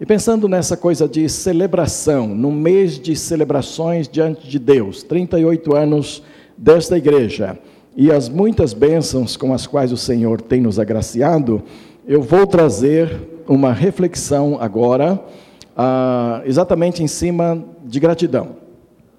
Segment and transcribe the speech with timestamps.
[0.00, 6.22] E pensando nessa coisa de celebração, no mês de celebrações diante de Deus, 38 anos
[6.56, 7.58] desta igreja,
[7.94, 11.62] e as muitas bênçãos com as quais o Senhor tem nos agraciado,
[12.08, 13.14] eu vou trazer
[13.46, 15.22] uma reflexão agora,
[15.76, 18.56] ah, exatamente em cima de gratidão.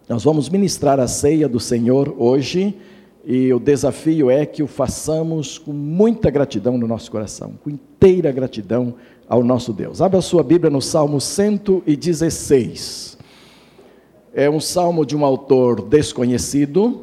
[0.10, 2.76] Nós vamos ministrar a ceia do Senhor hoje,
[3.24, 8.32] e o desafio é que o façamos com muita gratidão no nosso coração, com inteira
[8.32, 8.96] gratidão
[9.30, 10.02] ao nosso Deus.
[10.02, 13.18] Abra a sua Bíblia no Salmo 116.
[14.34, 17.02] É um salmo de um autor desconhecido,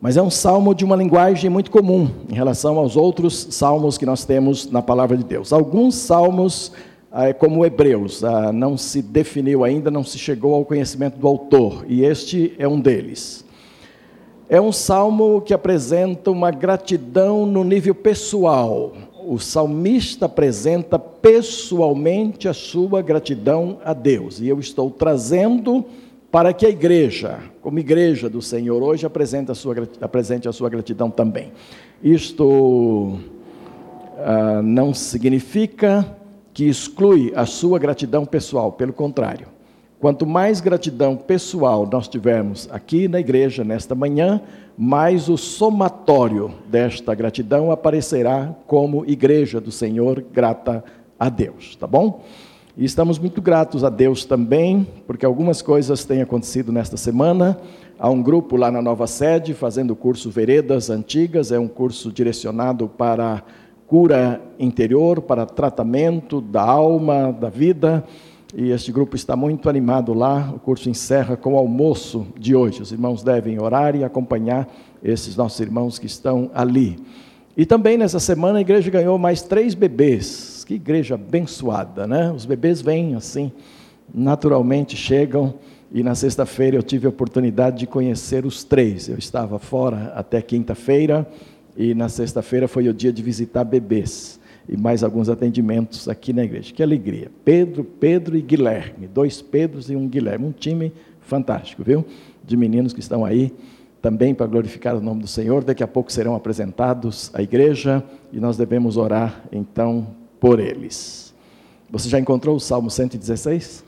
[0.00, 4.04] mas é um salmo de uma linguagem muito comum em relação aos outros salmos que
[4.04, 5.50] nós temos na palavra de Deus.
[5.52, 6.72] Alguns salmos,
[7.10, 11.86] ah, como Hebreus, ah, não se definiu ainda, não se chegou ao conhecimento do autor,
[11.88, 13.43] e este é um deles.
[14.54, 18.92] É um salmo que apresenta uma gratidão no nível pessoal,
[19.26, 24.40] o salmista apresenta pessoalmente a sua gratidão a Deus.
[24.40, 25.84] E eu estou trazendo
[26.30, 30.70] para que a igreja, como igreja do Senhor, hoje apresente a sua, apresente a sua
[30.70, 31.50] gratidão também.
[32.00, 33.18] Isto
[34.18, 36.16] ah, não significa
[36.52, 39.48] que exclui a sua gratidão pessoal, pelo contrário.
[40.04, 44.38] Quanto mais gratidão pessoal nós tivermos aqui na igreja nesta manhã,
[44.76, 50.84] mais o somatório desta gratidão aparecerá como igreja do Senhor grata
[51.18, 52.22] a Deus, tá bom?
[52.76, 57.56] E estamos muito gratos a Deus também, porque algumas coisas têm acontecido nesta semana.
[57.98, 62.12] Há um grupo lá na nova sede fazendo o curso Veredas Antigas, é um curso
[62.12, 63.42] direcionado para
[63.86, 68.04] cura interior, para tratamento da alma, da vida
[68.56, 70.52] e este grupo está muito animado lá.
[70.54, 72.82] O curso encerra com o almoço de hoje.
[72.82, 74.68] Os irmãos devem orar e acompanhar
[75.02, 76.96] esses nossos irmãos que estão ali.
[77.56, 80.64] E também nessa semana a igreja ganhou mais três bebês.
[80.64, 82.30] Que igreja abençoada, né?
[82.30, 83.50] Os bebês vêm assim,
[84.14, 85.54] naturalmente chegam.
[85.92, 89.08] E na sexta-feira eu tive a oportunidade de conhecer os três.
[89.08, 91.26] Eu estava fora até quinta-feira
[91.76, 94.38] e na sexta-feira foi o dia de visitar bebês
[94.68, 96.72] e mais alguns atendimentos aqui na igreja.
[96.72, 97.30] Que alegria.
[97.44, 102.04] Pedro, Pedro e Guilherme, dois Pedros e um Guilherme, um time fantástico, viu?
[102.42, 103.52] De meninos que estão aí
[104.00, 105.64] também para glorificar o nome do Senhor.
[105.64, 110.06] Daqui a pouco serão apresentados à igreja e nós devemos orar então
[110.38, 111.34] por eles.
[111.90, 113.84] Você já encontrou o Salmo 116?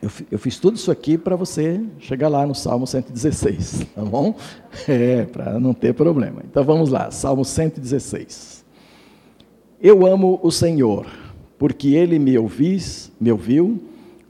[0.00, 4.34] Eu, eu fiz tudo isso aqui para você chegar lá no Salmo 116, tá bom?
[4.86, 6.42] É, para não ter problema.
[6.44, 8.57] Então vamos lá, Salmo 116.
[9.80, 11.06] Eu amo o Senhor,
[11.56, 13.80] porque ele me, ouvis, me ouviu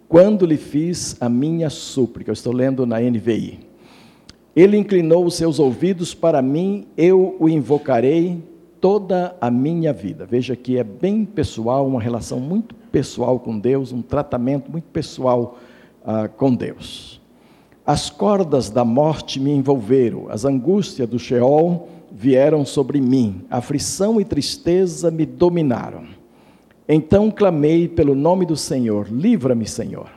[0.07, 2.29] quando lhe fiz a minha súplica.
[2.29, 3.61] Eu estou lendo na NVI.
[4.55, 8.43] Ele inclinou os seus ouvidos para mim, eu o invocarei
[8.79, 10.27] toda a minha vida.
[10.27, 15.57] Veja que é bem pessoal, uma relação muito pessoal com Deus, um tratamento muito pessoal
[16.03, 17.23] uh, com Deus.
[17.87, 24.25] As cordas da morte me envolveram, as angústias do Sheol vieram sobre mim, aflição e
[24.25, 26.05] tristeza me dominaram.
[26.89, 30.11] Então clamei pelo nome do Senhor: livra-me, Senhor.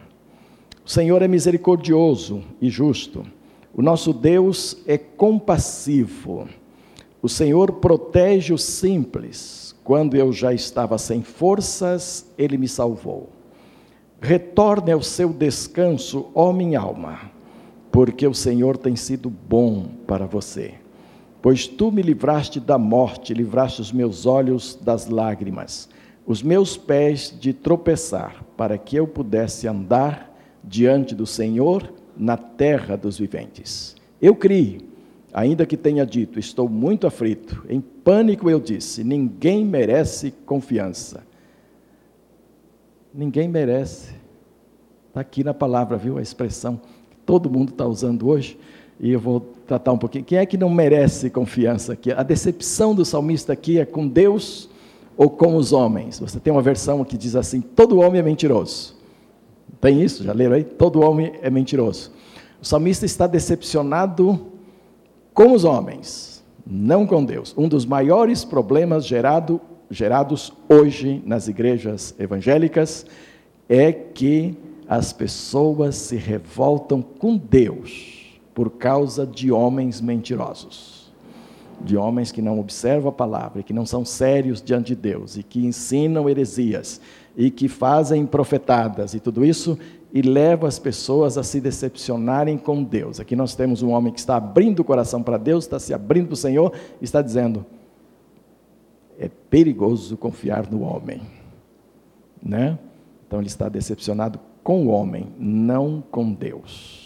[0.84, 3.24] O Senhor é misericordioso e justo.
[3.72, 6.48] O nosso Deus é compassivo.
[7.22, 9.76] O Senhor protege os simples.
[9.84, 13.30] Quando eu já estava sem forças, ele me salvou.
[14.20, 17.20] Retorne ao seu descanso, ó minha alma,
[17.92, 20.81] porque o Senhor tem sido bom para você.
[21.42, 25.90] Pois tu me livraste da morte, livraste os meus olhos das lágrimas,
[26.26, 30.32] os meus pés de tropeçar, para que eu pudesse andar
[30.64, 33.96] diante do Senhor na terra dos viventes.
[34.22, 34.88] Eu criei,
[35.34, 41.24] ainda que tenha dito, estou muito aflito, em pânico eu disse: ninguém merece confiança.
[43.14, 44.14] Ninguém merece.
[45.08, 46.80] Está aqui na palavra, viu a expressão
[47.10, 48.58] que todo mundo está usando hoje
[49.02, 50.24] e eu vou tratar um pouquinho.
[50.24, 52.12] Quem é que não merece confiança aqui?
[52.12, 54.70] A decepção do salmista aqui é com Deus
[55.18, 56.20] ou com os homens?
[56.20, 58.96] Você tem uma versão que diz assim: todo homem é mentiroso.
[59.82, 60.24] Tem isso?
[60.24, 60.64] Já leram aí?
[60.64, 62.12] Todo homem é mentiroso.
[62.62, 64.40] O salmista está decepcionado
[65.34, 67.56] com os homens, não com Deus.
[67.58, 69.60] Um dos maiores problemas gerado,
[69.90, 73.08] gerados hoje nas igrejas evangélicas
[73.68, 74.56] é que
[74.88, 78.21] as pessoas se revoltam com Deus
[78.54, 81.12] por causa de homens mentirosos,
[81.80, 85.44] de homens que não observam a palavra, que não são sérios diante de Deus e
[85.44, 87.02] que ensinam heresias
[87.36, 89.78] e que fazem profetadas e tudo isso
[90.14, 93.20] e leva as pessoas a se decepcionarem com Deus.
[93.20, 96.28] Aqui nós temos um homem que está abrindo o coração para Deus, está se abrindo
[96.28, 97.66] para o Senhor e está dizendo:
[99.18, 101.22] é perigoso confiar no homem.
[102.44, 102.78] né?
[103.26, 107.01] Então ele está decepcionado com o homem, não com Deus.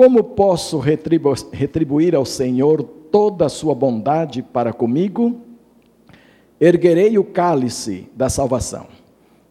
[0.00, 5.42] Como posso retribu retribuir ao Senhor toda a sua bondade para comigo?
[6.58, 8.86] Erguerei o cálice da salvação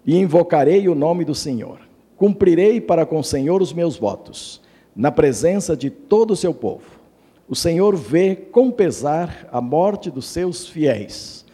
[0.03, 1.77] e invocarei o nome do Senhor.
[2.17, 4.59] Cumprirei para com o Senhor os meus votos,
[4.95, 6.99] na presença de todo o seu povo.
[7.47, 11.45] O Senhor vê com pesar a morte dos seus fiéis.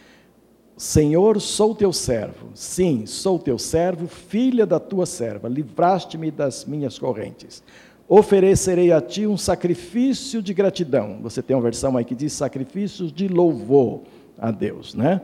[0.78, 2.48] Senhor, sou teu servo.
[2.54, 5.50] Sim, sou teu servo, filha da tua serva.
[5.50, 7.62] Livraste-me das minhas correntes.
[8.08, 11.18] Oferecerei a ti um sacrifício de gratidão.
[11.24, 14.02] Você tem uma versão aí que diz sacrifícios de louvor
[14.38, 15.22] a Deus, né?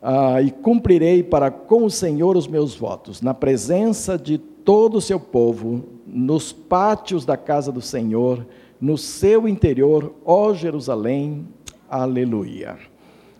[0.00, 5.00] Ah, e cumprirei para com o Senhor os meus votos, na presença de todo o
[5.00, 8.46] seu povo, nos pátios da casa do Senhor,
[8.80, 11.46] no seu interior, ó Jerusalém.
[11.90, 12.78] Aleluia.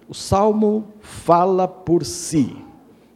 [0.09, 2.57] O salmo fala por si,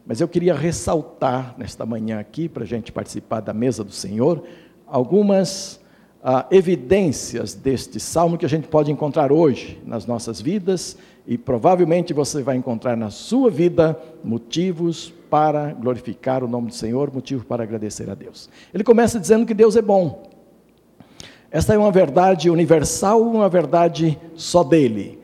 [0.05, 4.43] mas eu queria ressaltar nesta manhã aqui, para a gente participar da mesa do Senhor,
[4.87, 5.79] algumas
[6.23, 10.97] ah, evidências deste salmo que a gente pode encontrar hoje nas nossas vidas
[11.27, 17.13] e provavelmente você vai encontrar na sua vida motivos para glorificar o nome do Senhor,
[17.13, 18.49] motivo para agradecer a Deus.
[18.73, 20.23] Ele começa dizendo que Deus é bom.
[21.51, 25.19] Esta é uma verdade universal, uma verdade só dele.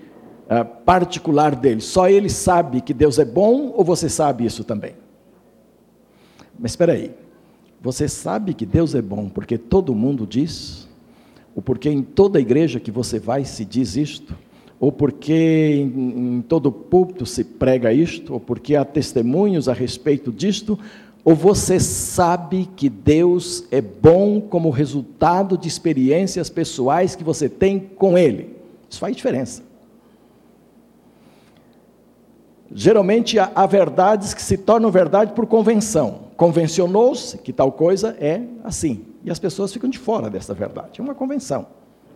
[0.50, 1.80] Ah, particular dele.
[1.80, 4.96] Só ele sabe que Deus é bom ou você sabe isso também?
[6.58, 7.14] Mas espera aí.
[7.82, 10.88] Você sabe que Deus é bom porque todo mundo diz?
[11.56, 14.36] Ou porque em toda igreja que você vai se diz isto?
[14.80, 18.34] Ou porque em, em todo púlpito se prega isto?
[18.34, 20.78] Ou porque há testemunhos a respeito disto?
[21.24, 27.80] Ou você sabe que Deus é bom como resultado de experiências pessoais que você tem
[27.80, 28.56] com Ele?
[28.90, 29.64] Isso faz diferença.
[32.72, 36.29] Geralmente há, verdades que se tornam verdade por convenção.
[36.40, 39.06] Convencionou-se que tal coisa é assim.
[39.26, 41.02] E as pessoas ficam de fora dessa verdade.
[41.02, 41.68] É uma convenção.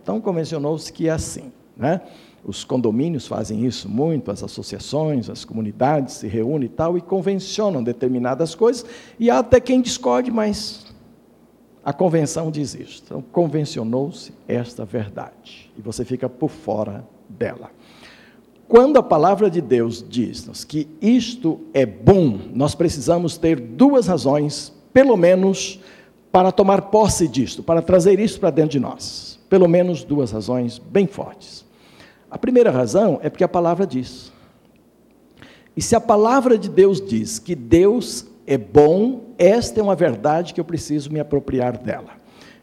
[0.02, 1.52] Então convencionou-se que é assim.
[1.76, 2.00] Né?
[2.42, 7.84] Os condomínios fazem isso muito, as associações, as comunidades se reúnem e tal, e convencionam
[7.84, 8.86] determinadas coisas,
[9.20, 10.86] e há até quem discorde, mas
[11.84, 13.04] a convenção diz isso.
[13.06, 17.72] Então, convencionou-se esta verdade, e você fica por fora dela.
[18.74, 24.74] Quando a palavra de Deus diz-nos que isto é bom, nós precisamos ter duas razões,
[24.92, 25.80] pelo menos,
[26.32, 29.40] para tomar posse disto, para trazer isso para dentro de nós.
[29.48, 31.64] Pelo menos duas razões bem fortes.
[32.32, 34.34] A primeira razão é porque a palavra diz.
[35.78, 40.52] E se a palavra de Deus diz que Deus é bom, esta é uma verdade
[40.52, 42.10] que eu preciso me apropriar dela.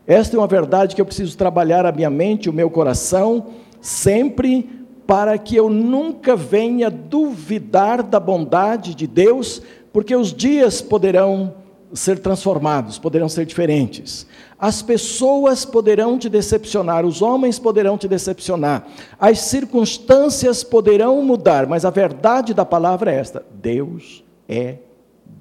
[0.09, 3.47] Esta é uma verdade que eu preciso trabalhar a minha mente, o meu coração,
[3.81, 4.80] sempre
[5.11, 9.61] para que eu nunca venha duvidar da bondade de Deus,
[9.93, 11.53] porque os dias poderão
[11.93, 14.25] ser transformados, poderão ser diferentes.
[14.57, 18.87] As pessoas poderão te decepcionar, os homens poderão te decepcionar,
[19.19, 24.77] as circunstâncias poderão mudar, mas a verdade da palavra é esta: Deus é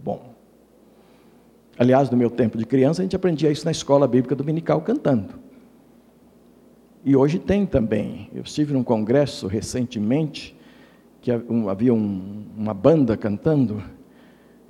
[0.04, 0.34] bom.
[1.78, 5.39] Aliás, no meu tempo de criança, a gente aprendia isso na escola bíblica dominical cantando.
[7.10, 8.30] E hoje tem também.
[8.36, 10.56] Eu estive num congresso recentemente
[11.20, 11.32] que
[11.68, 13.82] havia um, uma banda cantando,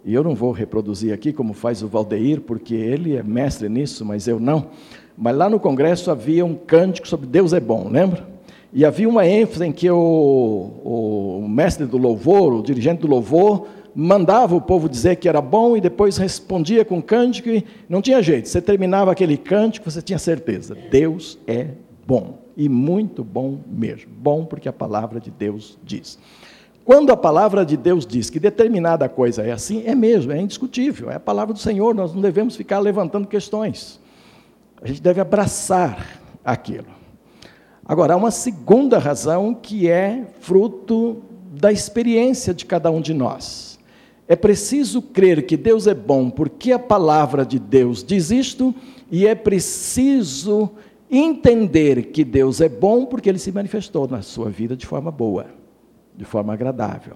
[0.06, 4.06] e eu não vou reproduzir aqui como faz o Valdeir, porque ele é mestre nisso,
[4.06, 4.68] mas eu não.
[5.18, 8.26] Mas lá no congresso havia um cântico sobre Deus é bom, lembra?
[8.72, 13.68] E havia uma ênfase em que o, o mestre do louvor, o dirigente do louvor,
[13.94, 18.24] mandava o povo dizer que era bom e depois respondia com cântico e não tinha
[18.24, 18.48] jeito.
[18.48, 21.72] Você terminava aquele cântico, você tinha certeza: Deus é
[22.09, 24.09] bom, e muito bom mesmo.
[24.18, 26.18] Bom porque a palavra de Deus diz.
[26.83, 31.11] Quando a palavra de Deus diz que determinada coisa é assim, é mesmo, é indiscutível,
[31.11, 33.99] é a palavra do Senhor, nós não devemos ficar levantando questões.
[34.81, 36.87] A gente deve abraçar aquilo.
[37.85, 43.78] Agora, há uma segunda razão que é fruto da experiência de cada um de nós.
[44.28, 48.73] É preciso crer que Deus é bom porque a palavra de Deus diz isto,
[49.11, 50.71] e é preciso
[51.09, 55.47] entender que Deus é bom porque ele se manifestou na sua vida de forma boa,
[56.16, 57.16] de forma agradável.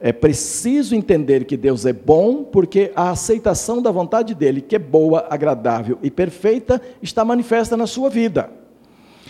[0.00, 4.78] É preciso entender que Deus é bom porque a aceitação da vontade dele, que é
[4.78, 8.50] boa, agradável e perfeita, está manifesta na sua vida.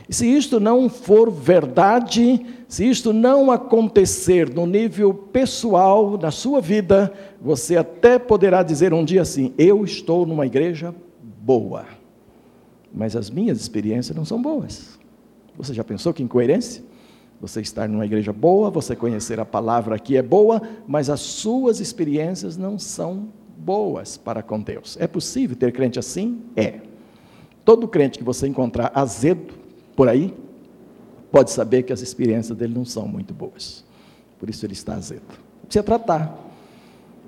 [0.09, 6.61] E se isto não for verdade, se isto não acontecer no nível pessoal, na sua
[6.61, 12.00] vida, você até poderá dizer um dia assim: Eu estou numa igreja boa
[12.93, 14.99] mas as minhas experiências não são boas.
[15.57, 16.83] Você já pensou que incoerência?
[17.41, 21.81] Você estar numa igreja boa, você conhecer a palavra que é boa, mas as suas
[21.81, 24.97] experiências não são boas para com Deus.
[25.01, 26.43] É possível ter crente assim?
[26.57, 26.81] É.
[27.65, 29.55] Todo crente que você encontrar azedo
[29.97, 30.35] por aí,
[31.31, 33.85] pode saber que as experiências dele não são muito boas.
[34.39, 35.23] Por isso ele está azedo.
[35.63, 36.50] Precisa tratar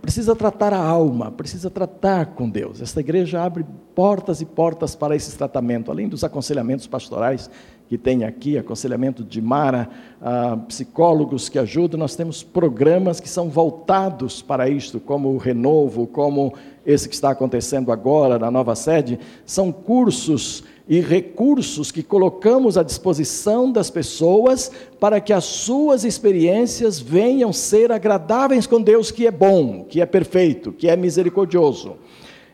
[0.02, 2.82] precisa tratar a alma, precisa tratar com Deus.
[2.82, 7.48] Esta igreja abre portas e portas para esse tratamento, além dos aconselhamentos pastorais
[7.88, 9.88] que tem aqui, aconselhamento de Mara,
[10.20, 16.06] ah, psicólogos que ajudam, nós temos programas que são voltados para isto, como o Renovo,
[16.06, 16.54] como
[16.84, 22.82] esse que está acontecendo agora na nova sede, são cursos e recursos que colocamos à
[22.82, 29.30] disposição das pessoas para que as suas experiências venham ser agradáveis com Deus, que é
[29.30, 31.94] bom, que é perfeito, que é misericordioso.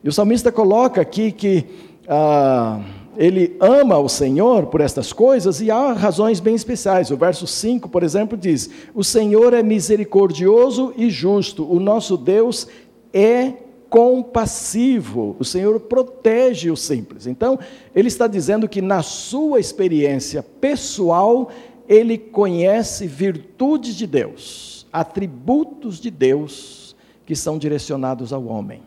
[0.04, 1.64] E o salmista coloca aqui que
[2.06, 2.80] ah,
[3.16, 7.11] ele ama o Senhor por estas coisas e há razões bem especiais.
[7.11, 12.68] O verso 5, por exemplo, diz: O Senhor é misericordioso e justo, o nosso Deus
[13.12, 13.54] é
[13.88, 17.26] compassivo, o Senhor protege os simples.
[17.26, 17.59] Então,
[17.95, 21.50] ele está dizendo que na sua experiência pessoal,
[21.88, 28.83] ele conhece virtudes de Deus, atributos de Deus que são direcionados ao homem,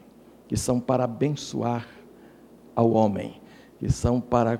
[0.47, 1.87] que são para abençoar
[2.75, 3.41] ao homem,
[3.79, 4.59] que são para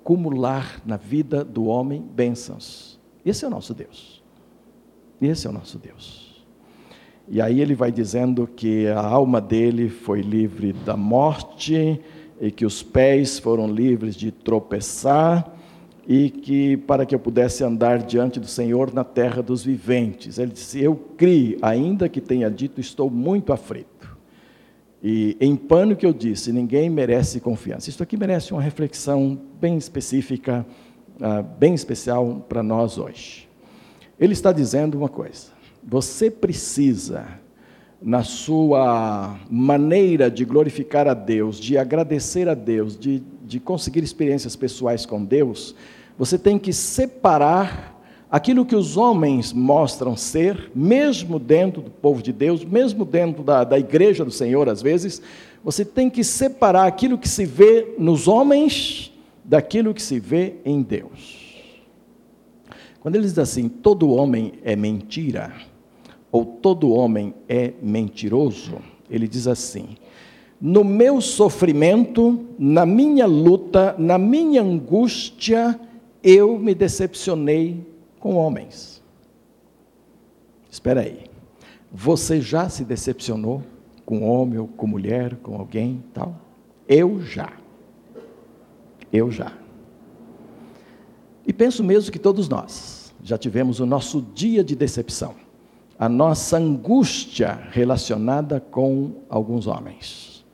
[0.00, 3.00] acumular na vida do homem bênçãos.
[3.24, 4.22] Esse é o nosso Deus.
[5.20, 6.23] Esse é o nosso Deus.
[7.28, 12.00] E aí ele vai dizendo que a alma dele foi livre da morte
[12.40, 15.50] e que os pés foram livres de tropeçar
[16.06, 20.38] e que para que eu pudesse andar diante do Senhor na terra dos viventes.
[20.38, 23.94] Ele disse: Eu criei, ainda que tenha dito, estou muito aflito.
[25.02, 25.54] E em
[25.98, 27.90] que eu disse, ninguém merece confiança.
[27.90, 30.64] Isso aqui merece uma reflexão bem específica,
[31.20, 33.46] ah, bem especial para nós hoje.
[34.18, 35.53] Ele está dizendo uma coisa:
[35.86, 37.26] você precisa,
[38.00, 44.54] na sua maneira de glorificar a Deus, de agradecer a Deus, de, de conseguir experiências
[44.56, 45.74] pessoais com Deus,
[46.18, 47.94] você tem que separar
[48.30, 53.64] aquilo que os homens mostram ser, mesmo dentro do povo de Deus, mesmo dentro da,
[53.64, 55.22] da igreja do Senhor, às vezes,
[55.62, 59.12] você tem que separar aquilo que se vê nos homens
[59.44, 61.44] daquilo que se vê em Deus.
[63.00, 65.52] Quando ele diz assim, todo homem é mentira,
[66.34, 69.90] ou todo homem é mentiroso, ele diz assim:
[70.60, 75.78] no meu sofrimento, na minha luta, na minha angústia,
[76.24, 77.86] eu me decepcionei
[78.18, 79.00] com homens.
[80.68, 81.26] Espera aí.
[81.92, 83.62] Você já se decepcionou
[84.04, 86.34] com homem ou com mulher, com alguém, tal?
[86.88, 87.52] Eu já.
[89.12, 89.52] Eu já.
[91.46, 95.43] E penso mesmo que todos nós já tivemos o nosso dia de decepção
[95.98, 100.44] a nossa angústia relacionada com alguns homens.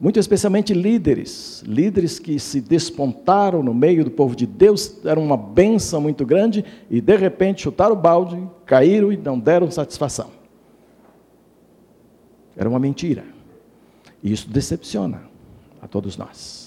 [0.00, 5.36] Muito especialmente líderes, líderes que se despontaram no meio do povo de Deus, deram uma
[5.36, 10.30] benção muito grande e de repente chutaram o balde, caíram e não deram satisfação.
[12.56, 13.24] Era uma mentira.
[14.22, 15.22] E isso decepciona
[15.80, 16.63] a todos nós.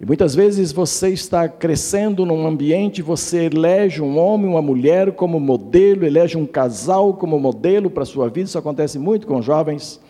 [0.00, 5.40] E muitas vezes você está crescendo num ambiente, você elege um homem, uma mulher como
[5.40, 8.48] modelo, elege um casal como modelo para a sua vida.
[8.48, 10.00] Isso acontece muito com jovens.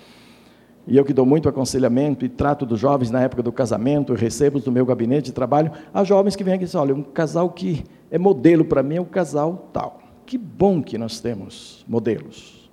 [0.87, 4.61] E eu que dou muito aconselhamento e trato dos jovens na época do casamento, recebo
[4.61, 7.49] do meu gabinete de trabalho, há jovens que vêm aqui e dizem, olha, um casal
[7.51, 10.03] que é modelo para mim é o casal tal.
[10.27, 12.71] Que bom que nós temos modelos.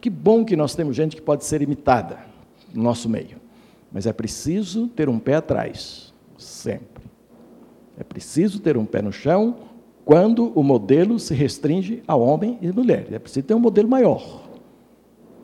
[0.00, 2.20] Que bom que nós temos gente que pode ser imitada
[2.72, 3.36] no nosso meio.
[3.92, 6.13] Mas é preciso ter um pé atrás
[6.44, 7.04] sempre.
[7.98, 9.56] É preciso ter um pé no chão
[10.04, 13.06] quando o modelo se restringe a homem e mulher.
[13.12, 14.42] É preciso ter um modelo maior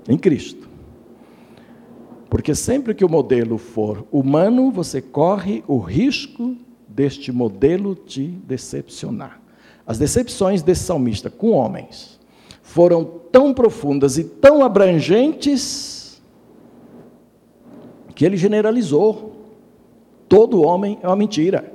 [0.09, 0.69] em Cristo.
[2.29, 9.41] Porque sempre que o modelo for humano, você corre o risco deste modelo te decepcionar.
[9.87, 12.21] As decepções desse salmista com homens
[12.63, 16.23] foram tão profundas e tão abrangentes
[18.15, 19.40] que ele generalizou
[20.31, 21.73] todo homem é uma mentira.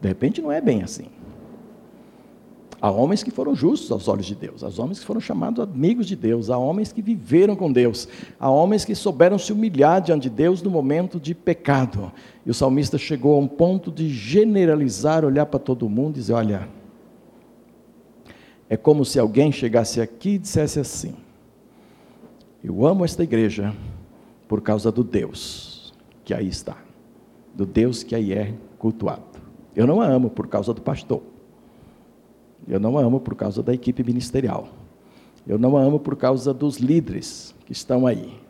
[0.00, 1.08] De repente não é bem assim.
[2.80, 6.06] Há homens que foram justos aos olhos de Deus, há homens que foram chamados amigos
[6.06, 10.24] de Deus, há homens que viveram com Deus, há homens que souberam se humilhar diante
[10.24, 12.10] de Deus no momento de pecado.
[12.44, 16.32] E o salmista chegou a um ponto de generalizar, olhar para todo mundo e dizer:
[16.32, 16.68] Olha,
[18.70, 21.14] é como se alguém chegasse aqui e dissesse assim:
[22.62, 23.74] Eu amo esta igreja
[24.46, 25.73] por causa do Deus
[26.24, 26.76] que aí está,
[27.54, 29.22] do Deus que aí é cultuado.
[29.76, 31.22] Eu não a amo por causa do pastor.
[32.66, 34.68] Eu não a amo por causa da equipe ministerial.
[35.46, 38.40] Eu não a amo por causa dos líderes que estão aí.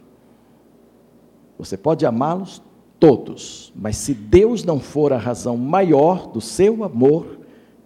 [1.58, 2.62] Você pode amá-los
[3.00, 7.38] todos, mas se Deus não for a razão maior do seu amor,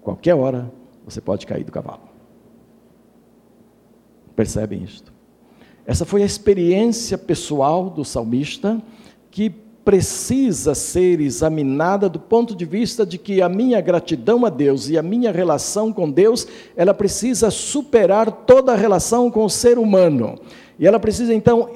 [0.03, 0.71] qualquer hora
[1.05, 2.03] você pode cair do cavalo.
[4.37, 5.13] Percebem isto?
[5.87, 8.81] Essa foi a experiência pessoal do salmista
[9.31, 14.91] que precisa ser examinada do ponto de vista de que a minha gratidão a Deus
[14.91, 19.79] e a minha relação com Deus, ela precisa superar toda a relação com o ser
[19.79, 20.39] humano.
[20.79, 21.71] E ela precisa então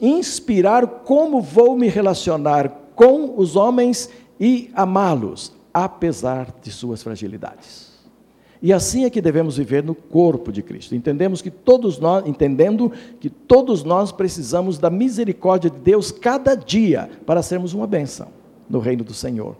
[0.00, 4.08] inspirar como vou me relacionar com os homens
[4.40, 7.89] e amá-los, apesar de suas fragilidades.
[8.62, 10.94] E assim é que devemos viver no corpo de Cristo.
[10.94, 17.08] Entendemos que todos nós, entendendo que todos nós precisamos da misericórdia de Deus cada dia
[17.24, 18.28] para sermos uma bênção
[18.68, 19.56] no reino do Senhor.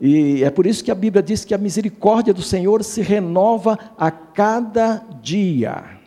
[0.00, 3.76] E é por isso que a Bíblia diz que a misericórdia do Senhor se renova
[3.98, 5.97] a cada dia.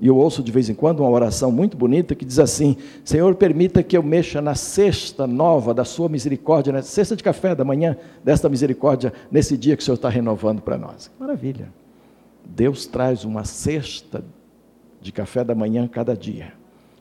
[0.00, 3.34] E eu ouço de vez em quando uma oração muito bonita que diz assim: Senhor,
[3.34, 7.64] permita que eu mexa na cesta nova da Sua misericórdia, na cesta de café da
[7.64, 11.10] manhã desta misericórdia, nesse dia que o Senhor está renovando para nós.
[11.20, 11.68] Maravilha!
[12.46, 14.24] Deus traz uma cesta
[15.02, 16.54] de café da manhã cada dia,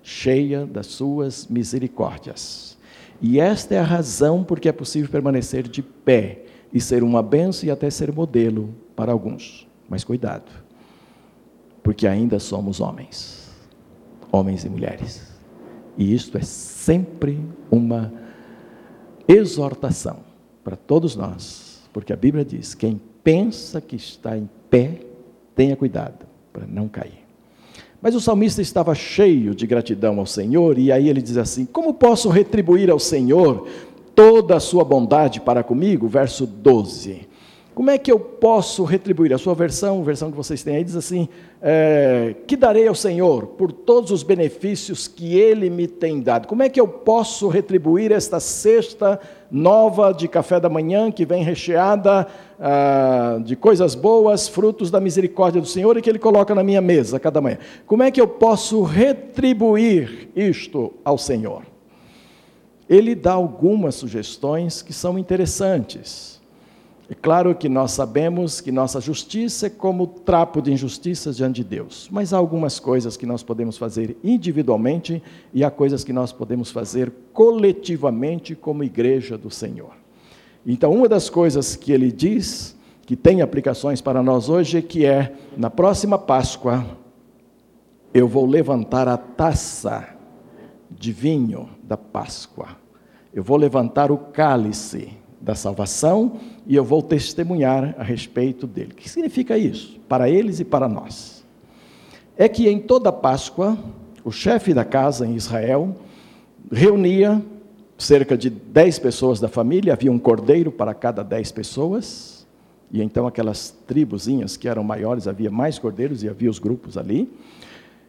[0.04, 2.78] cheia das Suas misericórdias.
[3.22, 7.24] E esta é a razão por que é possível permanecer de pé e ser uma
[7.24, 9.68] benção e até ser modelo para alguns.
[9.90, 10.69] Mas cuidado
[11.84, 13.50] porque ainda somos homens,
[14.32, 15.30] homens e mulheres.
[15.98, 18.14] E isto é sempre uma
[19.28, 20.18] exortação
[20.64, 25.02] para todos nós, porque a Bíblia diz: quem pensa que está em pé,
[25.56, 27.20] tenha cuidado para não cair.
[28.02, 31.94] Mas o salmista estava cheio de gratidão ao Senhor, e aí ele diz assim: Como
[31.94, 33.68] posso retribuir ao Senhor
[34.16, 36.08] toda a sua bondade para comigo?
[36.08, 37.28] Verso 12.
[37.80, 39.34] Como é que eu posso retribuir?
[39.34, 41.30] A sua versão, a versão que vocês têm aí, diz assim:
[41.62, 46.46] é, Que darei ao Senhor por todos os benefícios que Ele me tem dado?
[46.46, 49.18] Como é que eu posso retribuir esta cesta
[49.50, 52.28] nova de café da manhã, que vem recheada
[52.60, 56.82] ah, de coisas boas, frutos da misericórdia do Senhor e que Ele coloca na minha
[56.82, 57.60] mesa cada manhã?
[57.88, 61.64] Como é que eu posso retribuir isto ao Senhor?
[62.90, 66.39] Ele dá algumas sugestões que são interessantes.
[67.12, 71.64] É claro que nós sabemos que nossa justiça é como trapo de injustiça diante de
[71.64, 76.32] Deus, mas há algumas coisas que nós podemos fazer individualmente e há coisas que nós
[76.32, 79.90] podemos fazer coletivamente como igreja do Senhor.
[80.64, 85.04] Então, uma das coisas que ele diz, que tem aplicações para nós hoje, é que
[85.04, 86.86] é, na próxima Páscoa,
[88.14, 90.10] eu vou levantar a taça
[90.92, 92.68] de vinho da Páscoa,
[93.34, 98.92] eu vou levantar o cálice da salvação e eu vou testemunhar a respeito dele.
[98.92, 100.00] O que significa isso?
[100.08, 101.44] Para eles e para nós.
[102.38, 103.78] É que em toda Páscoa,
[104.24, 105.96] o chefe da casa em Israel
[106.72, 107.42] reunia
[107.98, 112.48] cerca de dez pessoas da família, havia um cordeiro para cada dez pessoas,
[112.92, 117.30] e então aquelas tribuzinhas que eram maiores, havia mais cordeiros e havia os grupos ali.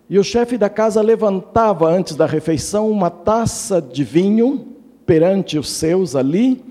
[0.08, 4.68] E o chefe da casa levantava antes da refeição uma taça de vinho
[5.04, 6.62] perante os seus ali,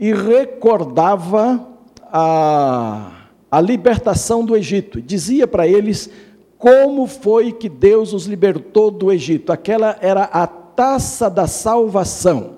[0.00, 1.68] e recordava
[2.10, 3.10] a,
[3.50, 5.00] a libertação do Egito.
[5.02, 6.10] Dizia para eles
[6.56, 9.52] como foi que Deus os libertou do Egito.
[9.52, 12.56] Aquela era a taça da salvação,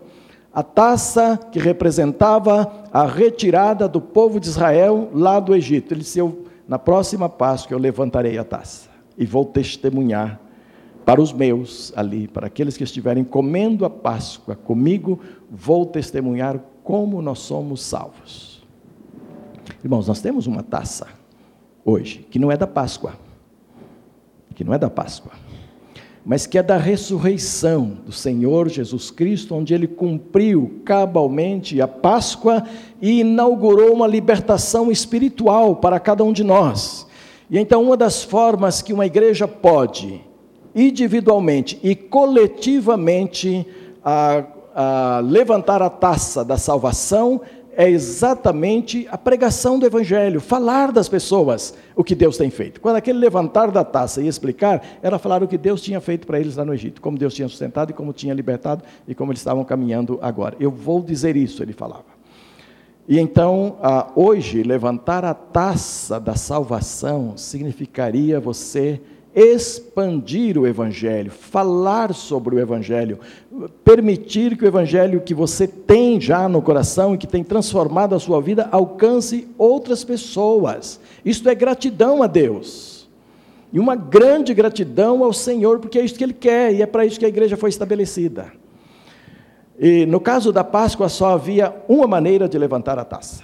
[0.54, 5.92] a taça que representava a retirada do povo de Israel lá do Egito.
[5.92, 10.40] Ele disse: eu, na próxima Páscoa eu levantarei a taça e vou testemunhar
[11.04, 15.18] para os meus ali, para aqueles que estiverem comendo a Páscoa comigo,
[15.50, 18.62] vou testemunhar como nós somos salvos.
[19.82, 21.06] Irmãos, nós temos uma taça
[21.84, 23.14] hoje, que não é da Páscoa,
[24.54, 25.32] que não é da Páscoa,
[26.24, 32.62] mas que é da ressurreição do Senhor Jesus Cristo, onde ele cumpriu cabalmente a Páscoa
[33.00, 37.06] e inaugurou uma libertação espiritual para cada um de nós.
[37.50, 40.20] E então, uma das formas que uma igreja pode,
[40.74, 43.66] individualmente e coletivamente,
[44.04, 44.44] a
[45.24, 47.40] levantar a taça da salvação
[47.74, 52.80] é exatamente a pregação do Evangelho, falar das pessoas o que Deus tem feito.
[52.80, 56.38] Quando aquele levantar da taça e explicar, era falar o que Deus tinha feito para
[56.38, 59.40] eles lá no Egito, como Deus tinha sustentado e como tinha libertado e como eles
[59.40, 60.54] estavam caminhando agora.
[60.60, 62.12] Eu vou dizer isso, ele falava.
[63.08, 63.78] E então,
[64.14, 69.00] hoje, levantar a taça da salvação significaria você
[69.34, 73.18] expandir o Evangelho, falar sobre o Evangelho,
[73.82, 78.18] permitir que o Evangelho que você tem já no coração e que tem transformado a
[78.18, 81.00] sua vida alcance outras pessoas.
[81.24, 83.08] Isto é gratidão a Deus.
[83.72, 87.06] E uma grande gratidão ao Senhor, porque é isso que Ele quer e é para
[87.06, 88.52] isso que a igreja foi estabelecida.
[89.78, 93.42] E no caso da Páscoa só havia uma maneira de levantar a taça.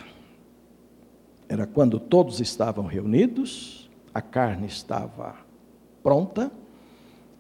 [1.48, 5.47] Era quando todos estavam reunidos, a carne estava
[6.02, 6.50] pronta,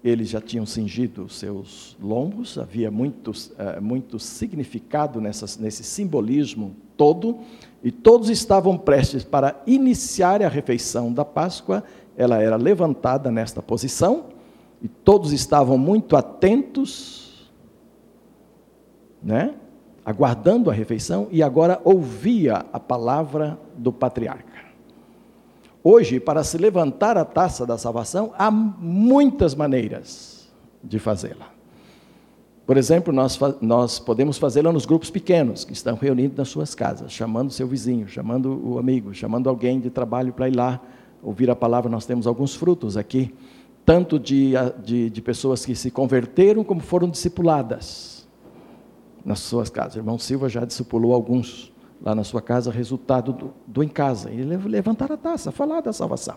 [0.02, 6.76] eles já tinham cingido os seus lombos, havia muito, uh, muito significado nessa, nesse simbolismo
[6.96, 7.38] todo,
[7.82, 11.82] e todos estavam prestes para iniciar a refeição da Páscoa.
[12.16, 14.26] Ela era levantada nesta posição,
[14.80, 17.50] e todos estavam muito atentos,
[19.22, 19.54] né?
[20.04, 24.47] aguardando a refeição, e agora ouvia a palavra do patriarca.
[25.82, 30.48] Hoje, para se levantar a taça da salvação, há muitas maneiras
[30.82, 31.58] de fazê-la.
[32.66, 37.12] Por exemplo, nós, nós podemos fazê-la nos grupos pequenos, que estão reunidos nas suas casas,
[37.12, 40.80] chamando seu vizinho, chamando o amigo, chamando alguém de trabalho para ir lá
[41.22, 41.90] ouvir a palavra.
[41.90, 43.34] Nós temos alguns frutos aqui,
[43.86, 44.52] tanto de,
[44.84, 48.28] de, de pessoas que se converteram, como foram discipuladas
[49.24, 49.94] nas suas casas.
[49.94, 54.30] O irmão Silva já discipulou alguns lá na sua casa, resultado do, do em casa.
[54.30, 56.36] E levantar a taça, falar da salvação.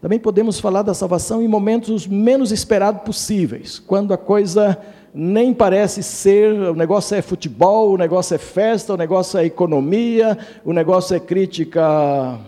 [0.00, 4.78] Também podemos falar da salvação em momentos os menos esperados possíveis, quando a coisa
[5.14, 10.36] nem parece ser, o negócio é futebol, o negócio é festa, o negócio é economia,
[10.64, 12.38] o negócio é crítica.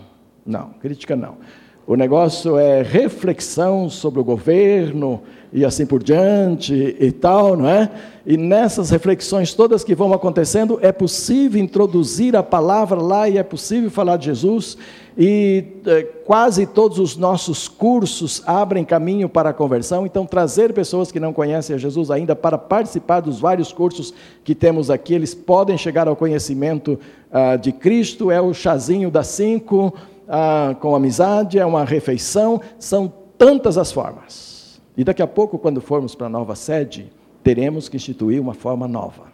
[0.45, 1.37] Não, crítica não.
[1.87, 5.23] O negócio é reflexão sobre o governo,
[5.53, 7.89] e assim por diante e tal, não é?
[8.27, 13.43] E nessas reflexões todas que vão acontecendo, é possível introduzir a palavra lá e é
[13.43, 14.77] possível falar de Jesus.
[15.17, 20.05] E é, quase todos os nossos cursos abrem caminho para a conversão.
[20.05, 24.13] Então, trazer pessoas que não conhecem a Jesus ainda para participar dos vários cursos
[24.45, 26.99] que temos aqui, eles podem chegar ao conhecimento
[27.33, 28.31] ah, de Cristo.
[28.31, 29.95] É o chazinho das cinco,
[30.29, 32.61] ah, com amizade, é uma refeição.
[32.79, 34.81] São tantas as formas.
[34.97, 37.13] E daqui a pouco, quando formos para a nova sede,
[37.43, 39.25] teremos que instituir uma forma nova.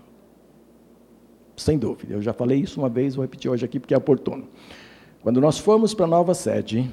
[1.57, 2.15] Sem dúvida.
[2.15, 4.45] Eu já falei isso uma vez, vou repetir hoje aqui porque é oportuno.
[5.23, 6.91] Quando nós formos para a nova sede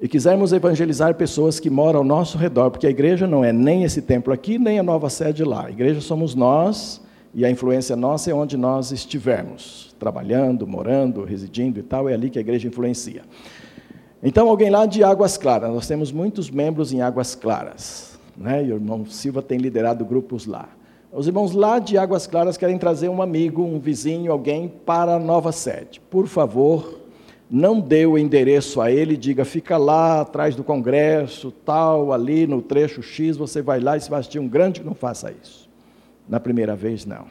[0.00, 3.84] e quisermos evangelizar pessoas que moram ao nosso redor, porque a igreja não é nem
[3.84, 5.66] esse templo aqui, nem a nova sede lá.
[5.66, 7.03] A igreja somos nós
[7.34, 12.30] e a influência nossa é onde nós estivermos, trabalhando, morando, residindo e tal, é ali
[12.30, 13.22] que a igreja influencia.
[14.22, 18.64] Então, alguém lá de Águas Claras, nós temos muitos membros em Águas Claras, né?
[18.64, 20.68] e o irmão Silva tem liderado grupos lá.
[21.12, 25.18] Os irmãos lá de Águas Claras querem trazer um amigo, um vizinho, alguém para a
[25.18, 26.00] nova sede.
[26.10, 27.00] Por favor,
[27.50, 32.62] não dê o endereço a ele, diga, fica lá atrás do congresso, tal, ali no
[32.62, 34.82] trecho X, você vai lá e se vai assistir um grande.
[34.82, 35.68] Não faça isso.
[36.28, 37.26] Na primeira vez, não.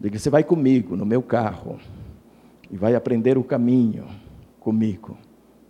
[0.00, 1.78] Diga, você vai comigo, no meu carro,
[2.70, 4.06] e vai aprender o caminho
[4.60, 5.16] comigo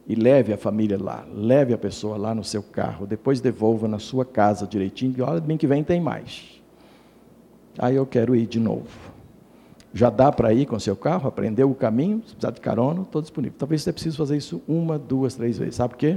[0.07, 3.99] e leve a família lá, leve a pessoa lá no seu carro, depois devolva na
[3.99, 6.63] sua casa direitinho, e olha, bem que vem tem mais.
[7.79, 8.89] Aí eu quero ir de novo.
[9.93, 13.21] Já dá para ir com seu carro, aprendeu o caminho, se precisar de carona, estou
[13.21, 13.57] disponível.
[13.59, 15.77] Talvez você precise fazer isso uma, duas, três vezes.
[15.77, 16.17] Sabe por quê?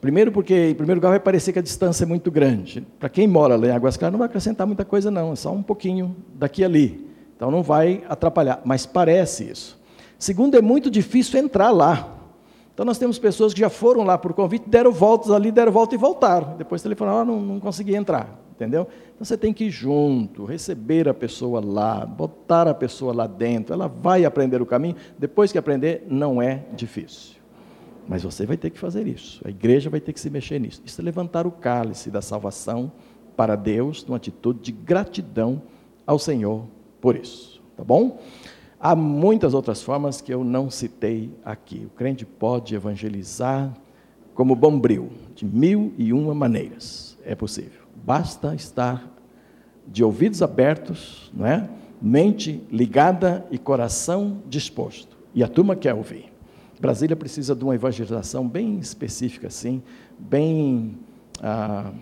[0.00, 2.86] Primeiro porque, em primeiro lugar, vai parecer que a distância é muito grande.
[2.98, 5.52] Para quem mora lá em Águas Claras, não vai acrescentar muita coisa não, é só
[5.52, 7.06] um pouquinho daqui e ali.
[7.36, 9.78] Então não vai atrapalhar, mas parece isso.
[10.18, 12.16] Segundo, é muito difícil entrar lá.
[12.72, 15.94] Então nós temos pessoas que já foram lá por convite, deram voltas ali, deram volta
[15.94, 16.56] e voltaram.
[16.56, 18.86] Depois telefonaram, ah, não, não consegui entrar, entendeu?
[19.14, 23.74] Então você tem que ir junto, receber a pessoa lá, botar a pessoa lá dentro.
[23.74, 24.96] Ela vai aprender o caminho.
[25.18, 27.39] Depois que aprender, não é difícil.
[28.08, 29.40] Mas você vai ter que fazer isso.
[29.44, 30.82] A igreja vai ter que se mexer nisso.
[30.84, 32.90] Isso é levantar o cálice da salvação
[33.36, 35.62] para Deus, numa atitude de gratidão
[36.06, 36.64] ao Senhor
[37.00, 37.62] por isso.
[37.76, 38.20] Tá bom?
[38.78, 41.86] Há muitas outras formas que eu não citei aqui.
[41.86, 43.72] O crente pode evangelizar
[44.34, 47.18] como bombril, de mil e uma maneiras.
[47.24, 47.82] É possível.
[48.04, 49.06] Basta estar
[49.86, 51.68] de ouvidos abertos, não é?
[52.00, 55.18] mente ligada e coração disposto.
[55.34, 56.29] E a turma quer ouvir.
[56.80, 59.82] Brasília precisa de uma evangelização bem específica, assim,
[60.18, 60.98] bem
[61.42, 61.92] ah,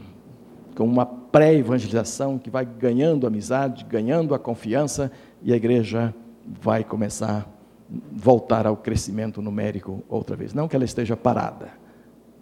[0.76, 5.10] com uma pré-evangelização que vai ganhando amizade, ganhando a confiança
[5.42, 6.14] e a igreja
[6.46, 7.58] vai começar a
[8.12, 10.54] voltar ao crescimento numérico outra vez.
[10.54, 11.70] Não que ela esteja parada,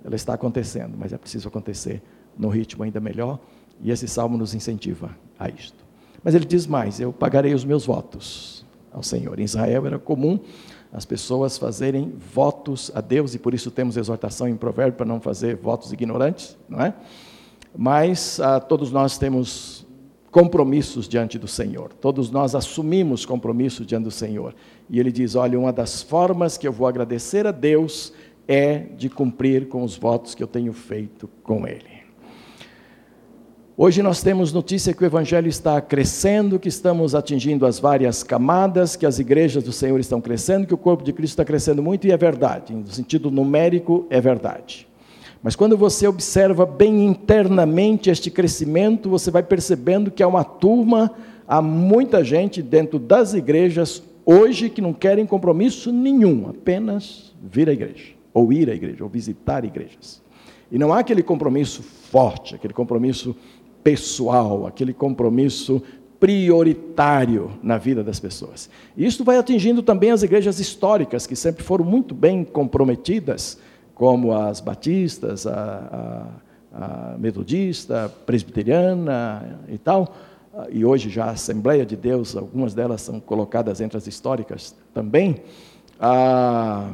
[0.04, 2.02] ela está acontecendo, mas é preciso acontecer
[2.36, 3.38] no ritmo ainda melhor,
[3.80, 5.86] e esse salmo nos incentiva a isto.
[6.22, 9.38] Mas ele diz mais: Eu pagarei os meus votos ao Senhor.
[9.38, 10.38] Em Israel era comum
[10.96, 15.20] as pessoas fazerem votos a Deus, e por isso temos exortação em provérbio para não
[15.20, 16.94] fazer votos ignorantes, não é?
[17.76, 19.84] Mas ah, todos nós temos
[20.30, 24.54] compromissos diante do Senhor, todos nós assumimos compromissos diante do Senhor.
[24.88, 28.14] E ele diz: Olha, uma das formas que eu vou agradecer a Deus
[28.48, 31.95] é de cumprir com os votos que eu tenho feito com Ele.
[33.78, 38.96] Hoje nós temos notícia que o Evangelho está crescendo, que estamos atingindo as várias camadas,
[38.96, 42.06] que as igrejas do Senhor estão crescendo, que o corpo de Cristo está crescendo muito,
[42.06, 44.88] e é verdade, no sentido numérico, é verdade.
[45.42, 51.10] Mas quando você observa bem internamente este crescimento, você vai percebendo que há uma turma,
[51.46, 57.74] há muita gente dentro das igrejas hoje que não querem compromisso nenhum, apenas vir à
[57.74, 60.24] igreja, ou ir à igreja, ou visitar igrejas.
[60.70, 63.36] E não há aquele compromisso forte, aquele compromisso
[63.86, 65.80] pessoal, aquele compromisso
[66.18, 68.68] prioritário na vida das pessoas.
[68.96, 73.56] E isso vai atingindo também as igrejas históricas, que sempre foram muito bem comprometidas,
[73.94, 76.32] como as batistas, a,
[76.72, 80.16] a, a metodista, presbiteriana e tal,
[80.68, 85.44] e hoje já a Assembleia de Deus, algumas delas são colocadas entre as históricas também,
[86.00, 86.90] ah,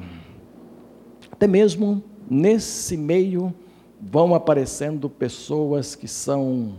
[1.30, 3.54] até mesmo nesse meio
[4.02, 6.74] vão aparecendo pessoas que são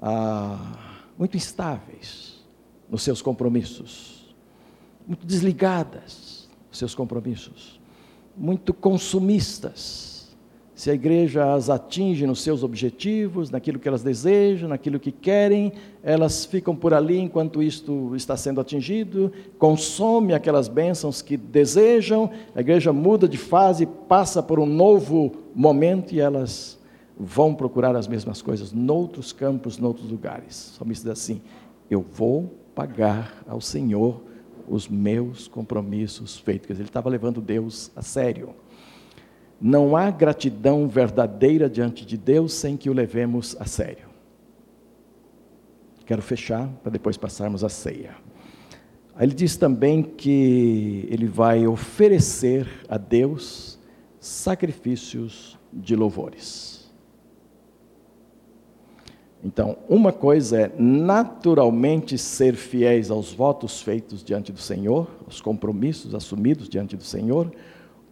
[0.00, 0.76] ah,
[1.16, 2.44] muito instáveis
[2.90, 4.34] nos seus compromissos,
[5.06, 7.80] muito desligadas dos seus compromissos,
[8.36, 10.21] muito consumistas
[10.82, 15.74] se a igreja as atinge nos seus objetivos, naquilo que elas desejam, naquilo que querem,
[16.02, 22.60] elas ficam por ali enquanto isto está sendo atingido, consome aquelas bênçãos que desejam, a
[22.60, 26.80] igreja muda de fase, passa por um novo momento e elas
[27.16, 30.74] vão procurar as mesmas coisas noutros campos, noutros lugares.
[30.76, 31.40] Só me diz assim:
[31.88, 34.20] eu vou pagar ao Senhor
[34.68, 36.70] os meus compromissos feitos.
[36.70, 38.52] Ele estava levando Deus a sério.
[39.64, 44.08] Não há gratidão verdadeira diante de Deus sem que o levemos a sério.
[46.04, 48.16] Quero fechar para depois passarmos à ceia.
[49.16, 53.78] Ele diz também que ele vai oferecer a Deus
[54.18, 56.90] sacrifícios de louvores.
[59.44, 66.16] Então, uma coisa é naturalmente ser fiéis aos votos feitos diante do Senhor, aos compromissos
[66.16, 67.52] assumidos diante do Senhor.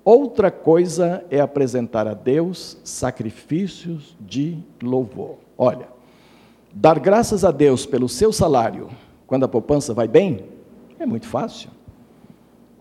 [0.05, 5.37] Outra coisa é apresentar a Deus sacrifícios de louvor.
[5.59, 5.89] Olha,
[6.73, 8.89] dar graças a Deus pelo seu salário
[9.27, 10.45] quando a poupança vai bem
[10.99, 11.71] é muito fácil.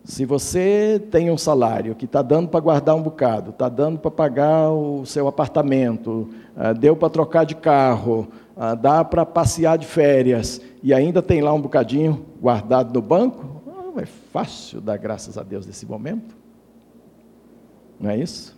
[0.03, 4.09] Se você tem um salário que está dando para guardar um bocado, está dando para
[4.09, 8.27] pagar o seu apartamento, ah, deu para trocar de carro,
[8.57, 13.61] ah, dá para passear de férias e ainda tem lá um bocadinho guardado no banco,
[13.67, 16.38] ah, é fácil dar graças a Deus nesse momento.
[17.99, 18.57] Não é isso?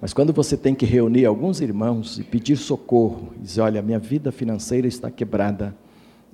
[0.00, 3.98] Mas quando você tem que reunir alguns irmãos e pedir socorro, e dizer: olha, minha
[3.98, 5.76] vida financeira está quebrada,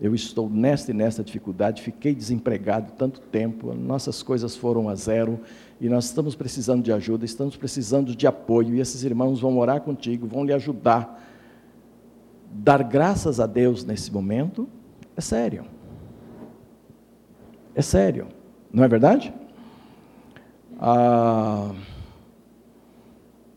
[0.00, 5.40] eu estou nesta e nesta dificuldade, fiquei desempregado tanto tempo, nossas coisas foram a zero
[5.80, 9.80] e nós estamos precisando de ajuda, estamos precisando de apoio, e esses irmãos vão orar
[9.80, 11.22] contigo, vão lhe ajudar.
[12.52, 14.68] Dar graças a Deus nesse momento
[15.16, 15.64] é sério.
[17.74, 18.28] É sério,
[18.72, 19.34] não é verdade?
[20.78, 21.72] A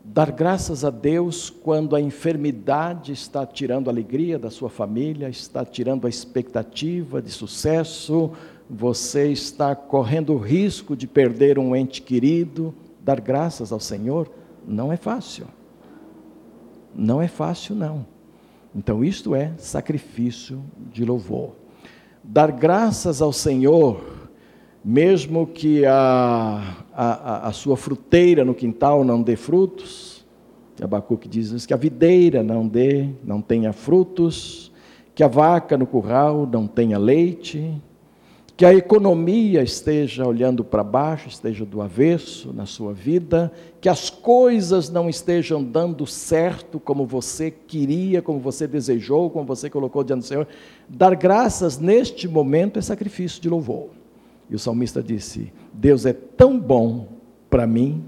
[0.02, 5.64] dar graças a Deus quando a enfermidade está tirando a alegria da sua família, está
[5.64, 8.30] tirando a expectativa de sucesso,
[8.68, 12.74] você está correndo o risco de perder um ente querido.
[13.02, 14.30] Dar graças ao Senhor
[14.66, 15.46] não é fácil.
[16.94, 18.06] Não é fácil, não.
[18.74, 21.52] Então, isto é sacrifício de louvor.
[22.22, 24.20] Dar graças ao Senhor
[24.84, 30.20] mesmo que a, a, a sua fruteira no quintal não dê frutos,
[30.82, 34.72] Abacuque diz que a videira não dê, não tenha frutos,
[35.14, 37.74] que a vaca no curral não tenha leite,
[38.56, 44.10] que a economia esteja olhando para baixo, esteja do avesso na sua vida, que as
[44.10, 50.20] coisas não estejam dando certo como você queria, como você desejou, como você colocou diante
[50.20, 50.48] do Senhor.
[50.86, 53.99] Dar graças neste momento é sacrifício de louvor.
[54.50, 57.08] E o salmista disse: Deus é tão bom
[57.48, 58.04] para mim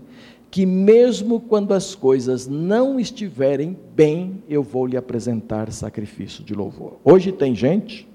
[0.51, 6.99] que, mesmo quando as coisas não estiverem bem, eu vou lhe apresentar sacrifício de louvor.
[7.05, 8.07] Hoje tem gente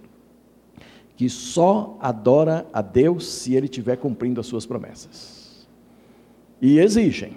[1.16, 5.68] que só adora a Deus se ele estiver cumprindo as suas promessas.
[6.62, 7.34] E exigem.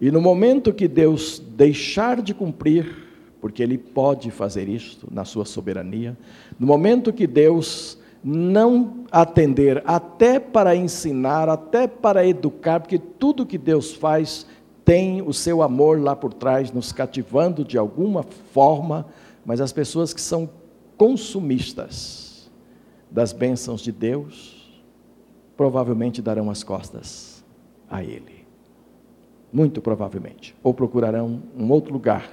[0.00, 3.04] E no momento que Deus deixar de cumprir,
[3.40, 6.16] porque Ele pode fazer isto na sua soberania,
[6.58, 13.58] no momento que Deus não atender até para ensinar, até para educar, porque tudo que
[13.58, 14.46] Deus faz
[14.82, 19.06] tem o seu amor lá por trás, nos cativando de alguma forma,
[19.44, 20.48] mas as pessoas que são
[20.96, 22.50] consumistas
[23.10, 24.82] das bênçãos de Deus,
[25.56, 27.44] provavelmente darão as costas
[27.90, 28.44] a Ele.
[29.52, 30.54] Muito provavelmente.
[30.62, 32.28] Ou procurarão um outro lugar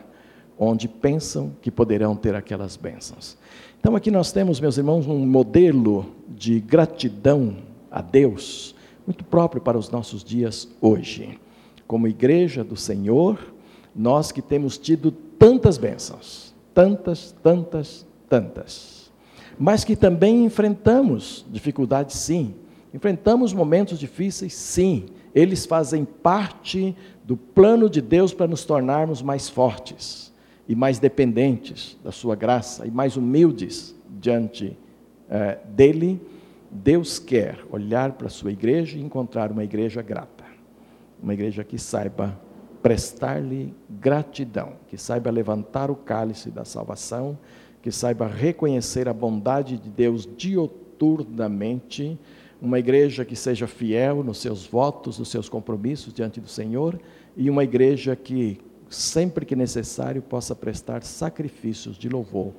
[0.57, 3.37] onde pensam que poderão ter aquelas bênçãos.
[3.81, 7.55] Então, aqui nós temos, meus irmãos, um modelo de gratidão
[7.89, 8.75] a Deus,
[9.07, 11.39] muito próprio para os nossos dias hoje.
[11.87, 13.39] Como igreja do Senhor,
[13.95, 19.11] nós que temos tido tantas bênçãos, tantas, tantas, tantas,
[19.57, 22.53] mas que também enfrentamos dificuldades, sim,
[22.93, 29.49] enfrentamos momentos difíceis, sim, eles fazem parte do plano de Deus para nos tornarmos mais
[29.49, 30.30] fortes
[30.67, 34.77] e mais dependentes da Sua graça e mais humildes diante
[35.29, 36.21] eh, dele.
[36.69, 40.41] Deus quer olhar para a sua igreja e encontrar uma igreja grata
[41.21, 42.37] uma igreja que saiba
[42.81, 47.37] prestar-lhe gratidão, que saiba levantar o cálice da salvação,
[47.81, 52.17] que saiba reconhecer a bondade de Deus dioturnamente,
[52.59, 56.99] uma igreja que seja fiel nos seus votos, nos seus compromissos diante do Senhor,
[57.37, 58.59] e uma igreja que,
[58.91, 62.53] sempre que necessário, possa prestar sacrifícios de louvor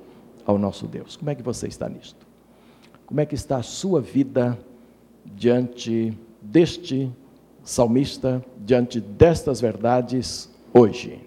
[0.45, 1.15] ao nosso Deus.
[1.15, 2.27] Como é que você está nisto?
[3.05, 4.57] Como é que está a sua vida
[5.25, 7.09] diante deste
[7.63, 11.19] salmista diante destas verdades hoje.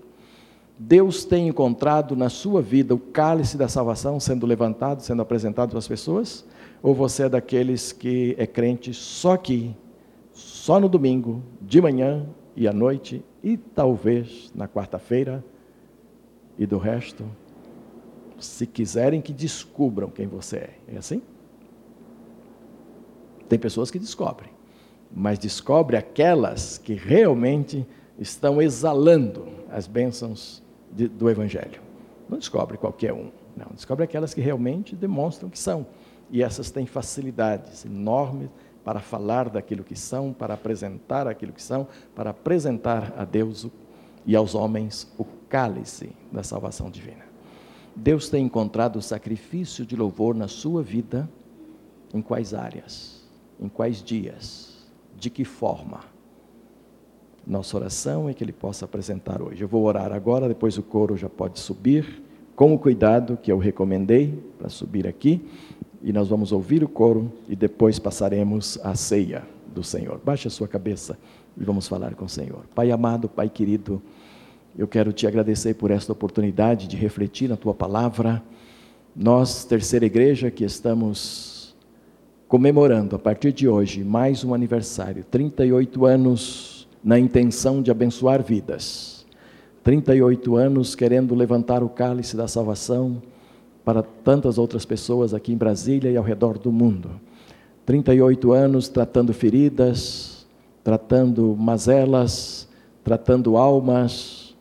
[0.78, 5.78] Deus tem encontrado na sua vida o cálice da salvação sendo levantado, sendo apresentado para
[5.78, 6.44] as pessoas?
[6.82, 9.74] Ou você é daqueles que é crente só aqui,
[10.34, 15.44] só no domingo, de manhã e à noite, e talvez na quarta-feira,
[16.58, 17.24] e do resto,
[18.40, 20.70] se quiserem que descubram quem você é?
[20.88, 21.22] É assim?
[23.48, 24.56] Tem pessoas que descobrem
[25.14, 27.86] mas descobre aquelas que realmente
[28.18, 31.80] estão exalando as bênçãos de, do Evangelho.
[32.28, 33.68] Não descobre qualquer um, não.
[33.74, 35.86] Descobre aquelas que realmente demonstram que são.
[36.30, 38.50] E essas têm facilidades enormes
[38.86, 43.66] para falar daquilo que são, para apresentar aquilo que são, para apresentar a Deus
[44.24, 47.24] e aos homens o cálice da salvação divina.
[47.96, 51.28] Deus tem encontrado sacrifício de louvor na sua vida
[52.14, 56.02] em quais áreas, em quais dias, de que forma?
[57.44, 59.62] Nossa oração é que ele possa apresentar hoje.
[59.62, 62.22] Eu vou orar agora, depois o coro já pode subir,
[62.54, 65.44] com o cuidado que eu recomendei para subir aqui,
[66.06, 69.42] e nós vamos ouvir o coro e depois passaremos à ceia
[69.74, 70.20] do Senhor.
[70.24, 71.18] Baixe a sua cabeça
[71.60, 72.64] e vamos falar com o Senhor.
[72.76, 74.00] Pai amado, Pai querido,
[74.78, 78.40] eu quero te agradecer por esta oportunidade de refletir na tua palavra.
[79.16, 81.74] Nós, terceira igreja, que estamos
[82.46, 89.26] comemorando a partir de hoje mais um aniversário, 38 anos na intenção de abençoar vidas.
[89.82, 93.20] 38 anos querendo levantar o cálice da salvação
[93.86, 97.08] para tantas outras pessoas aqui em Brasília e ao redor do mundo.
[97.84, 100.44] 38 anos tratando feridas,
[100.82, 102.68] tratando mazelas,
[103.04, 104.56] tratando almas,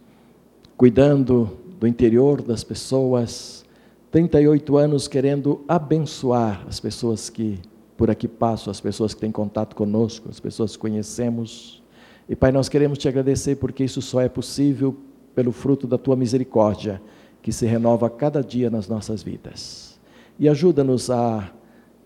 [0.78, 3.66] cuidando do interior das pessoas.
[4.12, 7.58] 38 anos querendo abençoar as pessoas que
[7.98, 11.82] por aqui passam, as pessoas que têm contato conosco, as pessoas que conhecemos.
[12.30, 14.96] E Pai, nós queremos te agradecer porque isso só é possível
[15.34, 17.02] pelo fruto da tua misericórdia,
[17.46, 20.00] que se renova a cada dia nas nossas vidas.
[20.40, 21.52] E ajuda-nos a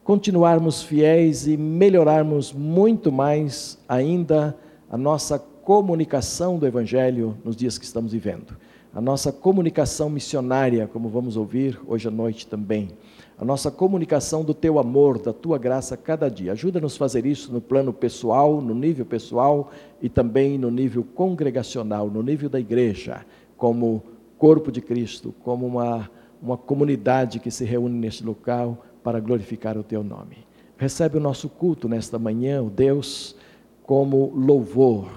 [0.04, 4.54] continuarmos fiéis e melhorarmos muito mais ainda
[4.92, 8.58] a nossa comunicação do Evangelho nos dias que estamos vivendo.
[8.94, 12.90] A nossa comunicação missionária, como vamos ouvir hoje à noite também
[13.38, 16.52] a nossa comunicação do teu amor, da tua graça cada dia.
[16.52, 19.72] Ajuda-nos a fazer isso no plano pessoal, no nível pessoal
[20.02, 23.26] e também no nível congregacional, no nível da igreja,
[23.56, 24.04] como
[24.40, 26.10] corpo de Cristo, como uma,
[26.42, 30.38] uma comunidade que se reúne neste local para glorificar o teu nome.
[30.78, 33.36] Recebe o nosso culto nesta manhã, o Deus,
[33.84, 35.12] como louvor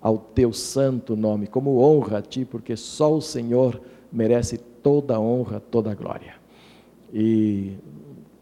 [0.00, 5.20] ao teu santo nome, como honra a ti, porque só o Senhor merece toda a
[5.20, 6.34] honra, toda a glória.
[7.12, 7.76] E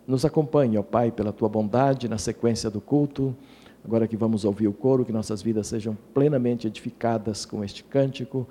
[0.06, 3.34] nos acompanhe, ó Pai, pela tua bondade na sequência do culto.
[3.84, 8.46] Agora que vamos ouvir o coro, que nossas vidas sejam plenamente edificadas com este cântico.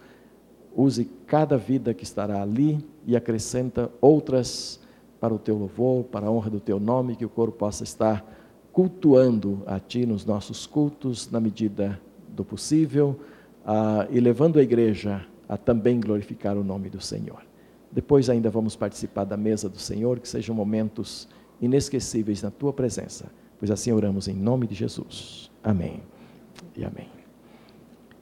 [0.75, 4.79] Use cada vida que estará ali e acrescenta outras
[5.19, 8.25] para o teu louvor, para a honra do teu nome, que o coro possa estar
[8.71, 11.99] cultuando a Ti nos nossos cultos, na medida
[12.29, 13.19] do possível,
[13.65, 17.43] ah, e levando a igreja a também glorificar o nome do Senhor.
[17.91, 21.27] Depois ainda vamos participar da mesa do Senhor, que sejam momentos
[21.61, 23.29] inesquecíveis na tua presença.
[23.59, 25.51] Pois assim oramos em nome de Jesus.
[25.61, 26.01] Amém
[26.75, 27.20] e amém.